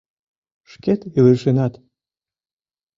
[0.71, 1.73] Шкет илышынат.